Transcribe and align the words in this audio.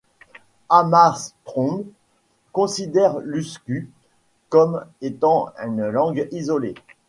Hammarström 0.69 1.83
considère 2.53 3.19
l'usku 3.19 3.87
comme 4.49 4.83
étant 4.99 5.53
une 5.63 5.87
langue 5.89 6.27
isolée. 6.31 6.73